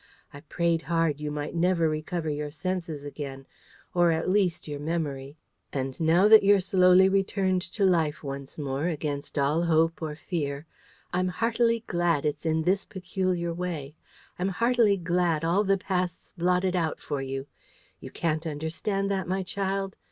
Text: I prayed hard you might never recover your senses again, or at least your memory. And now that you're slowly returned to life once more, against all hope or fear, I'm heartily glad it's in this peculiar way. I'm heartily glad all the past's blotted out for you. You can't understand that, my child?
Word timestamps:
I 0.33 0.39
prayed 0.41 0.81
hard 0.81 1.19
you 1.19 1.29
might 1.29 1.53
never 1.53 1.87
recover 1.87 2.27
your 2.27 2.49
senses 2.49 3.03
again, 3.03 3.45
or 3.93 4.11
at 4.11 4.27
least 4.31 4.67
your 4.67 4.79
memory. 4.79 5.37
And 5.71 5.99
now 5.99 6.27
that 6.27 6.41
you're 6.41 6.59
slowly 6.59 7.07
returned 7.07 7.61
to 7.73 7.85
life 7.85 8.23
once 8.23 8.57
more, 8.57 8.87
against 8.87 9.37
all 9.37 9.61
hope 9.65 10.01
or 10.01 10.15
fear, 10.15 10.65
I'm 11.13 11.27
heartily 11.27 11.83
glad 11.85 12.25
it's 12.25 12.47
in 12.47 12.63
this 12.63 12.83
peculiar 12.83 13.53
way. 13.53 13.93
I'm 14.39 14.49
heartily 14.49 14.97
glad 14.97 15.45
all 15.45 15.63
the 15.63 15.77
past's 15.77 16.33
blotted 16.35 16.75
out 16.75 16.99
for 16.99 17.21
you. 17.21 17.45
You 17.99 18.09
can't 18.09 18.47
understand 18.47 19.11
that, 19.11 19.27
my 19.27 19.43
child? 19.43 19.95